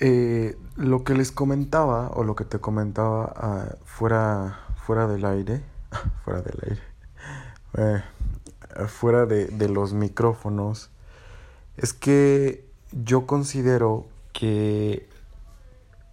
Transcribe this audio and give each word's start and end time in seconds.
Eh, 0.00 0.56
lo 0.76 1.04
que 1.04 1.14
les 1.14 1.32
comentaba, 1.32 2.10
o 2.10 2.24
lo 2.24 2.34
que 2.34 2.44
te 2.44 2.58
comentaba 2.58 3.32
ah, 3.36 3.76
fuera, 3.84 4.60
fuera 4.76 5.06
del 5.06 5.24
aire, 5.24 5.62
fuera 6.24 6.42
del 6.42 6.58
aire, 6.70 6.82
eh, 7.78 8.02
fuera 8.88 9.26
de, 9.26 9.46
de 9.46 9.68
los 9.68 9.92
micrófonos, 9.92 10.90
es 11.76 11.92
que 11.92 12.64
yo 12.92 13.26
considero 13.26 14.06
que 14.32 15.08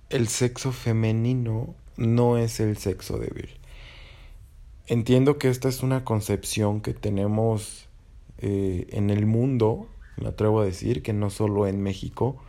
el 0.09 0.27
sexo 0.27 0.71
femenino 0.71 1.75
no 1.97 2.37
es 2.37 2.59
el 2.59 2.77
sexo 2.77 3.17
débil. 3.17 3.49
Entiendo 4.87 5.37
que 5.37 5.49
esta 5.49 5.69
es 5.69 5.83
una 5.83 6.03
concepción 6.03 6.81
que 6.81 6.93
tenemos 6.93 7.87
eh, 8.39 8.87
en 8.91 9.09
el 9.09 9.25
mundo, 9.25 9.87
me 10.17 10.29
atrevo 10.29 10.61
a 10.61 10.65
decir, 10.65 11.03
que 11.03 11.13
no 11.13 11.29
solo 11.29 11.67
en 11.67 11.83
México, 11.83 12.41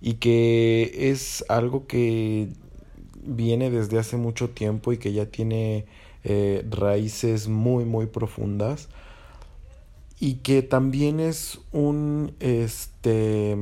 y 0.00 0.14
que 0.14 1.10
es 1.10 1.44
algo 1.48 1.86
que 1.86 2.48
viene 3.22 3.70
desde 3.70 3.98
hace 3.98 4.16
mucho 4.16 4.50
tiempo 4.50 4.92
y 4.92 4.98
que 4.98 5.12
ya 5.12 5.26
tiene 5.26 5.86
eh, 6.24 6.64
raíces 6.70 7.48
muy 7.48 7.84
muy 7.84 8.06
profundas 8.06 8.88
y 10.20 10.34
que 10.36 10.62
también 10.62 11.20
es 11.20 11.58
un 11.72 12.34
este 12.40 13.56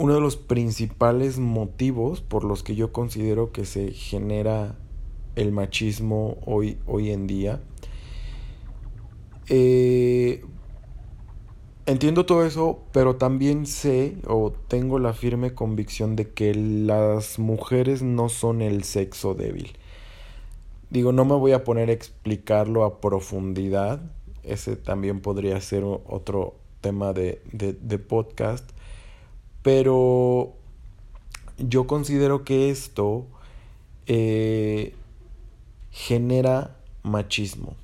uno 0.00 0.14
de 0.14 0.20
los 0.20 0.36
principales 0.36 1.38
motivos 1.38 2.22
por 2.22 2.44
los 2.44 2.62
que 2.62 2.74
yo 2.74 2.90
considero 2.90 3.52
que 3.52 3.66
se 3.66 3.92
genera 3.92 4.74
el 5.36 5.52
machismo 5.52 6.38
hoy, 6.46 6.78
hoy 6.86 7.10
en 7.10 7.26
día. 7.26 7.60
Eh, 9.48 10.42
entiendo 11.90 12.26
todo 12.26 12.44
eso, 12.44 12.80
pero 12.92 13.16
también 13.16 13.66
sé 13.66 14.16
o 14.26 14.52
tengo 14.68 14.98
la 14.98 15.12
firme 15.12 15.54
convicción 15.54 16.16
de 16.16 16.30
que 16.30 16.54
las 16.54 17.38
mujeres 17.38 18.02
no 18.02 18.28
son 18.28 18.62
el 18.62 18.84
sexo 18.84 19.34
débil. 19.34 19.72
Digo, 20.90 21.12
no 21.12 21.24
me 21.24 21.34
voy 21.34 21.52
a 21.52 21.64
poner 21.64 21.88
a 21.88 21.92
explicarlo 21.92 22.84
a 22.84 23.00
profundidad. 23.00 24.00
Ese 24.42 24.76
también 24.76 25.20
podría 25.20 25.60
ser 25.60 25.84
otro 25.84 26.54
tema 26.80 27.12
de, 27.12 27.40
de 27.52 27.98
podcast 27.98 28.70
pero 29.62 30.54
yo 31.58 31.86
considero 31.86 32.44
que 32.44 32.70
esto 32.70 33.26
eh, 34.06 34.94
genera 35.90 36.76
machismo. 37.02 37.74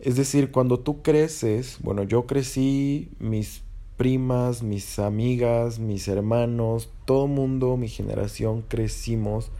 Es 0.00 0.16
decir, 0.16 0.50
cuando 0.52 0.78
tú 0.78 1.02
creces, 1.02 1.78
bueno, 1.80 2.04
yo 2.04 2.26
crecí, 2.26 3.10
mis 3.18 3.62
primas, 3.96 4.62
mis 4.62 5.00
amigas, 5.00 5.80
mis 5.80 6.06
hermanos, 6.06 6.88
todo 7.04 7.26
mundo, 7.26 7.76
mi 7.76 7.88
generación, 7.88 8.62
crecimos 8.68 9.50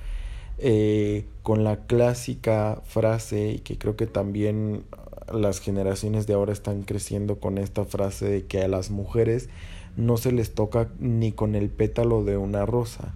eh, 0.59 1.25
con 1.43 1.65
la 1.65 1.87
clásica 1.87 2.81
frase, 2.85 3.51
y 3.51 3.59
que 3.59 3.79
creo 3.79 3.97
que 3.97 4.07
también 4.07 4.85
las 5.33 5.61
generaciones 5.61 6.27
de 6.27 6.35
ahora 6.35 6.53
están 6.53 6.83
creciendo 6.83 7.41
con 7.41 7.59
esta 7.59 7.85
frase 7.85 8.27
de 8.27 8.47
que 8.47 8.63
a 8.63 8.69
las 8.69 8.91
mujeres 8.91 9.49
no 9.97 10.17
se 10.17 10.31
les 10.31 10.55
toca 10.55 10.89
ni 11.01 11.33
con 11.33 11.57
el 11.57 11.69
pétalo 11.69 12.23
de 12.23 12.37
una 12.37 12.65
rosa. 12.65 13.15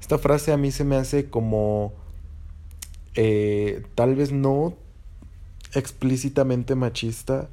Esta 0.00 0.18
frase 0.18 0.52
a 0.52 0.56
mí 0.56 0.70
se 0.70 0.84
me 0.84 0.94
hace 0.96 1.28
como 1.28 1.92
eh, 3.14 3.82
tal 3.94 4.14
vez 4.14 4.32
no 4.32 4.74
explícitamente 5.74 6.74
machista, 6.74 7.48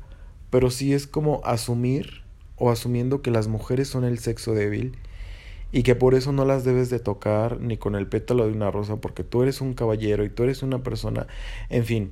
pero 0.50 0.72
sí 0.72 0.94
es 0.94 1.08
como 1.08 1.42
asumir 1.45 2.22
o 2.58 2.72
asumiendo 2.72 3.22
que 3.22 3.31
las 3.31 3.48
mujeres 3.48 3.88
son 3.88 4.03
el 4.03 4.20
sexo 4.20 4.53
débil 4.53 4.98
y 5.72 5.84
que 5.84 5.95
por 5.95 6.16
eso 6.16 6.31
no 6.31 6.45
las 6.45 6.64
debes 6.64 6.90
de 6.90 7.00
tocar 7.00 7.59
ni 7.59 7.78
con 7.78 7.95
el 7.95 8.08
pétalo 8.08 8.45
de 8.45 8.53
una 8.53 8.72
rosa 8.72 8.97
porque 8.97 9.23
tú 9.23 9.44
eres 9.44 9.62
un 9.62 9.73
caballero 9.73 10.25
y 10.25 10.30
tú 10.30 10.44
eres 10.44 10.64
una 10.64 10.84
persona, 10.84 11.28
en 11.70 11.85
fin, 11.85 12.12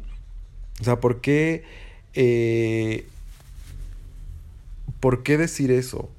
o 0.79 0.84
sea, 0.84 1.00
¿por 1.00 1.22
qué, 1.22 1.63
eh, 2.13 3.07
¿por 5.00 5.23
qué 5.23 5.38
decir 5.38 5.72
eso? 5.72 6.09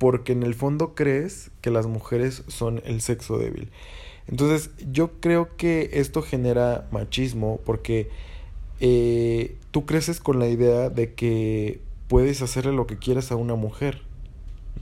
porque 0.00 0.32
en 0.32 0.44
el 0.44 0.54
fondo 0.54 0.94
crees 0.94 1.50
que 1.60 1.70
las 1.70 1.86
mujeres 1.86 2.42
son 2.48 2.80
el 2.86 3.02
sexo 3.02 3.36
débil. 3.36 3.68
Entonces 4.28 4.70
yo 4.90 5.10
creo 5.20 5.54
que 5.58 5.90
esto 5.92 6.22
genera 6.22 6.88
machismo 6.90 7.60
porque 7.66 8.08
eh, 8.80 9.56
tú 9.70 9.86
creces 9.86 10.20
con 10.20 10.38
la 10.38 10.48
idea 10.48 10.90
de 10.90 11.14
que 11.14 11.80
puedes 12.08 12.42
hacerle 12.42 12.72
lo 12.72 12.86
que 12.86 12.98
quieras 12.98 13.30
a 13.30 13.36
una 13.36 13.54
mujer, 13.54 14.02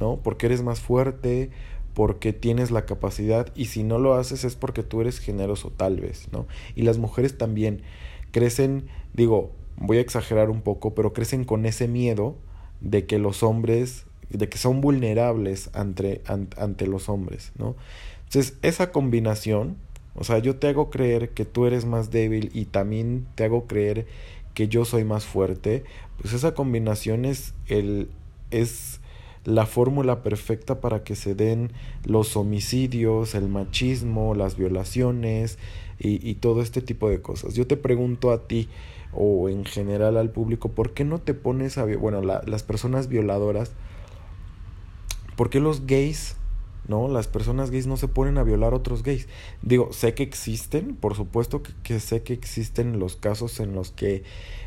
¿no? 0.00 0.16
Porque 0.22 0.46
eres 0.46 0.62
más 0.62 0.80
fuerte, 0.80 1.50
porque 1.94 2.32
tienes 2.32 2.70
la 2.70 2.86
capacidad 2.86 3.52
y 3.54 3.66
si 3.66 3.82
no 3.82 3.98
lo 3.98 4.14
haces 4.14 4.44
es 4.44 4.54
porque 4.54 4.82
tú 4.82 5.00
eres 5.00 5.18
generoso 5.18 5.72
tal 5.76 6.00
vez, 6.00 6.28
¿no? 6.32 6.46
Y 6.74 6.82
las 6.82 6.98
mujeres 6.98 7.36
también 7.36 7.82
crecen, 8.30 8.86
digo, 9.14 9.50
voy 9.76 9.98
a 9.98 10.00
exagerar 10.00 10.48
un 10.48 10.62
poco, 10.62 10.94
pero 10.94 11.12
crecen 11.12 11.44
con 11.44 11.66
ese 11.66 11.88
miedo 11.88 12.36
de 12.80 13.06
que 13.06 13.18
los 13.18 13.42
hombres 13.42 14.06
de 14.30 14.48
que 14.48 14.58
son 14.58 14.80
vulnerables 14.80 15.70
ante, 15.72 16.22
ante, 16.26 16.86
los 16.86 17.08
hombres, 17.08 17.52
¿no? 17.58 17.76
Entonces, 18.24 18.58
esa 18.62 18.92
combinación, 18.92 19.76
o 20.18 20.24
sea, 20.24 20.38
yo 20.38 20.56
te 20.56 20.68
hago 20.68 20.90
creer 20.90 21.30
que 21.30 21.44
tú 21.44 21.66
eres 21.66 21.84
más 21.84 22.10
débil 22.10 22.50
y 22.52 22.66
también 22.66 23.26
te 23.34 23.44
hago 23.44 23.66
creer 23.66 24.06
que 24.54 24.68
yo 24.68 24.84
soy 24.84 25.04
más 25.04 25.24
fuerte, 25.24 25.84
pues 26.20 26.34
esa 26.34 26.54
combinación 26.54 27.24
es, 27.24 27.54
el, 27.66 28.10
es 28.50 29.00
la 29.44 29.66
fórmula 29.66 30.22
perfecta 30.22 30.80
para 30.80 31.04
que 31.04 31.14
se 31.14 31.34
den 31.34 31.70
los 32.04 32.36
homicidios, 32.36 33.34
el 33.34 33.48
machismo, 33.48 34.34
las 34.34 34.56
violaciones 34.56 35.58
y, 35.98 36.28
y 36.28 36.34
todo 36.34 36.60
este 36.60 36.82
tipo 36.82 37.08
de 37.08 37.22
cosas. 37.22 37.54
Yo 37.54 37.66
te 37.66 37.76
pregunto 37.76 38.32
a 38.32 38.48
ti, 38.48 38.68
o 39.12 39.48
en 39.48 39.64
general 39.64 40.16
al 40.16 40.30
público, 40.30 40.70
¿por 40.70 40.92
qué 40.92 41.04
no 41.04 41.18
te 41.18 41.32
pones 41.32 41.78
a... 41.78 41.84
Bueno, 41.84 42.20
las 42.20 42.62
personas 42.62 43.08
violadoras, 43.08 43.72
¿Por 45.38 45.50
qué 45.50 45.60
los 45.60 45.86
gays, 45.86 46.34
no? 46.88 47.08
Las 47.08 47.28
personas 47.28 47.70
gays 47.70 47.86
no 47.86 47.96
se 47.96 48.08
ponen 48.08 48.38
a 48.38 48.42
violar 48.42 48.72
a 48.72 48.76
otros 48.76 49.02
gays. 49.02 49.28
Digo, 49.62 49.92
sé 49.92 50.14
que 50.14 50.22
existen, 50.22 50.96
por 50.96 51.14
supuesto 51.14 51.62
que, 51.82 52.00
sé 52.00 52.22
que 52.22 52.32
existen 52.32 52.98
los 52.98 53.16
casos 53.16 53.60
en 53.60 53.74
los 53.74 53.90
que 53.90 54.24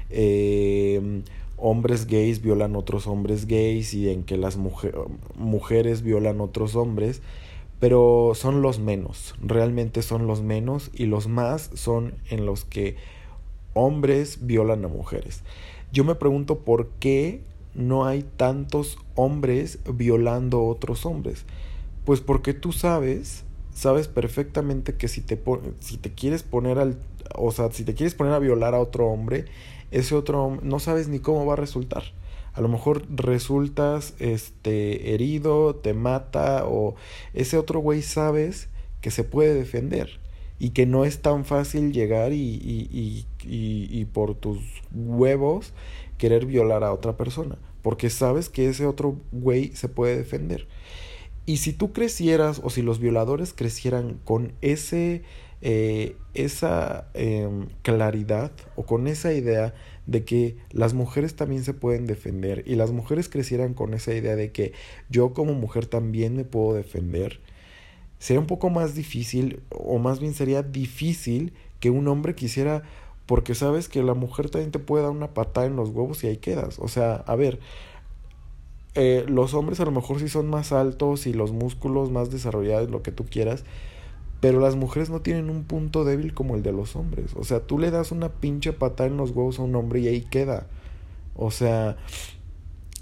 em, 0.10 1.24
hombres 1.58 2.08
gays 2.08 2.42
violan 2.42 2.76
otros 2.76 3.08
hombres 3.08 3.48
gays 3.48 3.94
y 3.94 4.10
en 4.10 4.24
que 4.24 4.38
las 4.38 4.58
mujeres 4.58 6.02
violan 6.02 6.42
otros 6.42 6.76
hombres, 6.76 7.22
pero 7.80 8.34
son 8.36 8.62
los 8.62 8.80
menos, 8.80 9.36
realmente 9.42 10.02
son 10.02 10.28
los 10.28 10.42
menos 10.42 10.92
y 10.94 11.08
los 11.08 11.28
más 11.28 11.72
son 11.74 12.14
en 12.30 12.46
los 12.46 12.64
que 12.64 12.96
hombres 13.74 14.46
violan 14.46 14.86
a 14.86 14.88
mujeres. 14.88 15.42
Yo 15.92 16.04
me 16.04 16.16
pregunto 16.16 16.60
por 16.60 16.90
qué 17.00 17.42
no 17.74 18.06
hay 18.06 18.24
tantos 18.24 18.98
hombres 19.16 19.80
violando 19.94 20.60
a 20.60 20.64
otros 20.64 21.06
hombres? 21.06 21.46
Pues 22.06 22.22
porque 22.22 22.54
tú 22.54 22.72
sabes, 22.72 23.44
sabes 23.74 24.08
perfectamente 24.08 24.96
que 24.96 25.08
si 25.08 25.22
te, 25.22 25.40
si 25.80 25.98
te 25.98 26.12
quieres 26.14 26.44
poner 26.44 26.80
al, 26.80 26.98
o 27.36 27.52
sea, 27.52 27.72
si 27.72 27.84
te 27.84 27.94
quieres 27.94 28.16
poner 28.16 28.34
a 28.34 28.40
violar 28.40 28.74
a 28.74 28.80
otro 28.80 29.08
hombre, 29.08 29.46
ese 29.92 30.16
otro 30.16 30.44
hombre 30.44 30.68
no 30.68 30.80
sabes 30.80 31.08
ni 31.08 31.20
cómo 31.20 31.46
va 31.46 31.54
a 31.54 31.58
resultar. 31.58 32.04
A 32.54 32.62
lo 32.62 32.68
mejor 32.68 33.04
resultas 33.10 34.14
este 34.20 35.14
herido, 35.14 35.76
te 35.76 35.94
mata 35.94 36.66
o 36.66 36.96
ese 37.34 37.58
otro 37.58 37.80
güey 37.80 38.02
sabes 38.02 38.68
que 39.00 39.12
se 39.12 39.24
puede 39.24 39.54
defender 39.54 40.20
y 40.60 40.72
que 40.72 40.86
no 40.86 41.06
es 41.06 41.22
tan 41.22 41.46
fácil 41.46 41.94
llegar 41.94 42.34
y, 42.34 42.38
y, 42.38 43.26
y, 43.44 43.88
y 43.90 44.06
por 44.06 44.36
tus 44.36 44.60
huevos 44.94 45.74
querer 46.18 46.46
violar 46.46 46.84
a 46.84 46.94
otra 46.94 47.18
persona, 47.18 47.58
porque 47.82 48.10
sabes 48.10 48.50
que 48.50 48.70
ese 48.70 48.86
otro 48.86 49.18
güey 49.32 49.74
se 49.76 49.90
puede 49.90 50.18
defender. 50.18 50.68
Y 51.46 51.58
si 51.58 51.74
tú 51.74 51.92
crecieras 51.92 52.62
o 52.64 52.70
si 52.70 52.82
los 52.82 53.00
violadores 53.00 53.54
crecieran 53.54 54.20
con 54.24 54.54
ese, 54.62 55.24
eh, 55.62 56.16
esa 56.34 57.10
em, 57.14 57.68
claridad 57.82 58.52
o 58.76 58.84
con 58.84 59.08
esa 59.08 59.34
idea 59.34 59.74
de 60.06 60.24
que 60.24 60.58
las 60.72 60.94
mujeres 60.94 61.36
también 61.36 61.64
se 61.64 61.74
pueden 61.74 62.06
defender 62.06 62.64
y 62.66 62.76
las 62.76 62.92
mujeres 62.92 63.30
crecieran 63.30 63.74
con 63.74 63.94
esa 63.94 64.14
idea 64.14 64.36
de 64.36 64.52
que 64.52 64.74
yo 65.10 65.34
como 65.34 65.54
mujer 65.54 65.86
también 65.86 66.36
me 66.36 66.44
puedo 66.44 66.76
defender, 66.76 67.40
sería 68.20 68.40
un 68.40 68.48
poco 68.48 68.70
más 68.70 68.94
difícil 68.96 69.62
o 69.70 69.98
más 69.98 70.20
bien 70.20 70.34
sería 70.34 70.64
difícil 70.64 71.54
que 71.80 71.90
un 71.90 72.08
hombre 72.08 72.36
quisiera 72.36 72.84
porque 73.26 73.56
sabes 73.56 73.88
que 73.88 74.04
la 74.04 74.14
mujer 74.14 74.50
también 74.50 74.72
te 74.72 74.80
puede 74.80 75.04
dar 75.04 75.12
una 75.12 75.34
patada 75.34 75.66
en 75.66 75.76
los 75.76 75.90
huevos 75.90 76.24
y 76.24 76.28
ahí 76.28 76.38
quedas. 76.38 76.80
O 76.80 76.88
sea, 76.88 77.16
a 77.16 77.36
ver, 77.36 77.60
eh, 78.96 79.26
los 79.28 79.54
hombres 79.54 79.80
a 79.80 79.86
lo 79.86 79.92
mejor 79.92 80.20
sí 80.20 80.28
son 80.28 80.50
más 80.50 80.72
altos 80.72 81.28
y 81.28 81.34
los 81.34 81.52
músculos 81.52 82.12
más 82.12 82.30
desarrollados, 82.30 82.90
lo 82.90 83.04
que 83.04 83.12
tú 83.12 83.26
quieras, 83.26 83.64
pero 84.42 84.60
las 84.60 84.76
mujeres 84.76 85.10
no 85.10 85.22
tienen 85.22 85.50
un 85.50 85.64
punto 85.64 86.04
débil 86.04 86.34
como 86.34 86.56
el 86.56 86.64
de 86.64 86.74
los 86.74 86.96
hombres. 86.96 87.32
O 87.36 87.44
sea, 87.44 87.62
tú 87.62 87.80
le 87.80 87.92
das 87.92 88.12
una 88.12 88.30
pinche 88.30 88.74
patada 88.74 89.08
en 89.08 89.18
los 89.18 89.32
huevos 89.32 89.60
a 89.60 89.64
un 89.64 89.76
hombre 89.76 90.02
y 90.02 90.08
ahí 90.08 90.22
queda. 90.22 90.68
O 91.36 91.52
sea, 91.52 91.98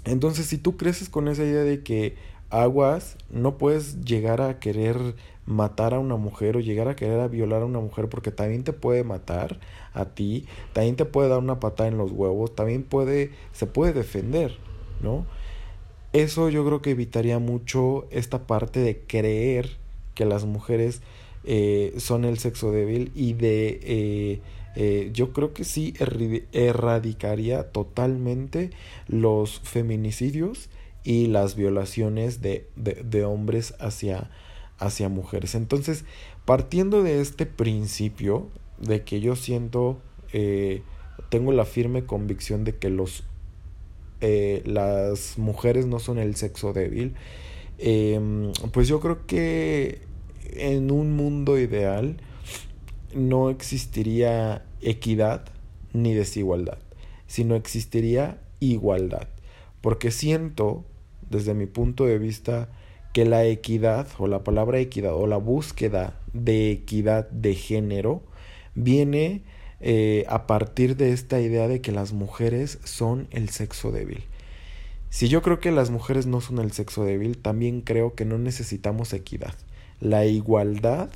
entonces 0.04 0.46
si 0.46 0.58
tú 0.58 0.76
creces 0.76 1.08
con 1.08 1.28
esa 1.28 1.42
idea 1.42 1.62
de 1.62 1.82
que 1.82 2.14
aguas, 2.50 3.16
no 3.30 3.58
puedes 3.58 4.04
llegar 4.04 4.40
a 4.40 4.58
querer 4.58 5.14
matar 5.46 5.94
a 5.94 5.98
una 5.98 6.16
mujer 6.16 6.56
o 6.56 6.60
llegar 6.60 6.88
a 6.88 6.96
querer 6.96 7.20
a 7.20 7.28
violar 7.28 7.62
a 7.62 7.66
una 7.66 7.80
mujer 7.80 8.08
porque 8.08 8.30
también 8.30 8.62
te 8.62 8.72
puede 8.72 9.02
matar 9.02 9.58
a 9.94 10.04
ti, 10.04 10.46
también 10.72 10.96
te 10.96 11.04
puede 11.04 11.28
dar 11.28 11.38
una 11.38 11.58
patada 11.58 11.88
en 11.88 11.98
los 11.98 12.12
huevos, 12.12 12.54
también 12.54 12.84
puede, 12.84 13.32
se 13.52 13.66
puede 13.66 13.92
defender, 13.92 14.56
¿no? 15.02 15.26
Eso 16.12 16.48
yo 16.48 16.64
creo 16.64 16.82
que 16.82 16.90
evitaría 16.90 17.38
mucho 17.38 18.08
esta 18.10 18.46
parte 18.46 18.80
de 18.80 18.98
creer 18.98 19.76
que 20.14 20.24
las 20.24 20.44
mujeres 20.44 21.02
eh, 21.44 21.94
son 21.98 22.24
el 22.24 22.38
sexo 22.38 22.72
débil 22.72 23.12
y 23.14 23.32
de 23.32 23.80
eh, 23.82 24.40
eh, 24.76 25.10
yo 25.14 25.32
creo 25.32 25.54
que 25.54 25.64
sí 25.64 25.94
erradicaría 26.52 27.70
totalmente 27.70 28.70
los 29.08 29.60
feminicidios 29.60 30.68
y 31.02 31.28
las 31.28 31.56
violaciones 31.56 32.42
de, 32.42 32.68
de, 32.76 33.24
hombres 33.24 33.74
hacia, 33.78 34.30
hacia 34.78 35.08
mujeres. 35.08 35.54
Entonces, 35.54 36.04
partiendo 36.44 37.02
de 37.02 37.20
este 37.20 37.46
principio 37.46 38.48
de 38.78 39.02
que 39.02 39.20
yo 39.20 39.34
siento, 39.34 39.98
tengo 41.30 41.52
la 41.52 41.64
firme 41.64 42.04
convicción 42.04 42.64
de 42.64 42.76
que 42.76 42.90
los, 42.90 43.24
eh, 44.20 44.62
las 44.66 45.38
mujeres 45.38 45.86
no 45.86 45.98
son 45.98 46.18
el 46.18 46.36
sexo 46.36 46.72
débil, 46.72 47.14
em, 47.78 48.52
pues 48.72 48.88
yo 48.88 49.00
creo 49.00 49.26
que 49.26 50.00
en 50.54 50.90
un 50.90 51.16
mundo 51.16 51.58
ideal 51.58 52.16
no 53.14 53.50
existiría 53.50 54.64
equidad 54.80 55.44
ni 55.92 56.14
desigualdad, 56.14 56.78
sino 57.26 57.56
existiría 57.56 58.40
igualdad. 58.60 59.28
Porque 59.80 60.10
siento 60.10 60.84
desde 61.30 61.54
mi 61.54 61.66
punto 61.66 62.04
de 62.04 62.18
vista, 62.18 62.68
que 63.12 63.24
la 63.24 63.44
equidad 63.44 64.06
o 64.18 64.26
la 64.26 64.44
palabra 64.44 64.78
equidad 64.78 65.14
o 65.14 65.26
la 65.26 65.36
búsqueda 65.36 66.20
de 66.32 66.70
equidad 66.70 67.28
de 67.30 67.54
género 67.54 68.22
viene 68.74 69.42
eh, 69.80 70.24
a 70.28 70.46
partir 70.46 70.96
de 70.96 71.12
esta 71.12 71.40
idea 71.40 71.68
de 71.68 71.80
que 71.80 71.92
las 71.92 72.12
mujeres 72.12 72.78
son 72.84 73.28
el 73.30 73.48
sexo 73.48 73.90
débil. 73.90 74.24
Si 75.08 75.28
yo 75.28 75.42
creo 75.42 75.58
que 75.58 75.72
las 75.72 75.90
mujeres 75.90 76.26
no 76.26 76.40
son 76.40 76.58
el 76.58 76.72
sexo 76.72 77.04
débil, 77.04 77.38
también 77.38 77.80
creo 77.80 78.14
que 78.14 78.24
no 78.24 78.38
necesitamos 78.38 79.12
equidad. 79.12 79.54
La 79.98 80.24
igualdad 80.24 81.10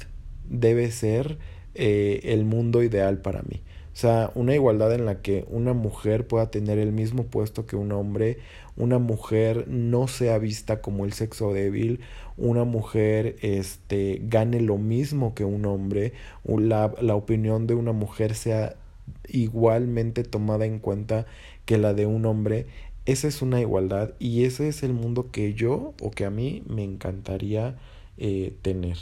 debe 0.48 0.90
ser 0.90 1.38
eh, 1.74 2.20
el 2.24 2.44
mundo 2.44 2.82
ideal 2.82 3.18
para 3.18 3.42
mí. 3.42 3.62
O 3.94 3.96
sea, 3.96 4.32
una 4.34 4.54
igualdad 4.54 4.92
en 4.92 5.06
la 5.06 5.22
que 5.22 5.44
una 5.48 5.72
mujer 5.72 6.26
pueda 6.26 6.50
tener 6.50 6.78
el 6.78 6.90
mismo 6.92 7.24
puesto 7.24 7.64
que 7.64 7.76
un 7.76 7.92
hombre, 7.92 8.38
una 8.76 8.98
mujer 8.98 9.68
no 9.68 10.08
sea 10.08 10.38
vista 10.38 10.80
como 10.82 11.04
el 11.04 11.12
sexo 11.12 11.52
débil, 11.52 12.00
una 12.36 12.64
mujer 12.64 13.36
este, 13.40 14.20
gane 14.24 14.60
lo 14.60 14.78
mismo 14.78 15.34
que 15.34 15.44
un 15.44 15.64
hombre, 15.66 16.12
la, 16.44 16.92
la 17.00 17.14
opinión 17.14 17.68
de 17.68 17.74
una 17.74 17.92
mujer 17.92 18.34
sea 18.34 18.74
igualmente 19.28 20.24
tomada 20.24 20.66
en 20.66 20.80
cuenta 20.80 21.26
que 21.64 21.78
la 21.78 21.94
de 21.94 22.06
un 22.06 22.26
hombre. 22.26 22.66
Esa 23.06 23.28
es 23.28 23.42
una 23.42 23.60
igualdad 23.60 24.14
y 24.18 24.44
ese 24.44 24.68
es 24.68 24.82
el 24.82 24.92
mundo 24.94 25.30
que 25.30 25.54
yo 25.54 25.94
o 26.02 26.10
que 26.10 26.24
a 26.24 26.30
mí 26.30 26.62
me 26.66 26.82
encantaría 26.84 27.76
eh, 28.18 28.56
tener. 28.62 28.96